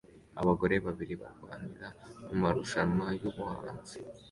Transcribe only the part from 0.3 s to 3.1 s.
Abagore babiri barwanira mumarushanwa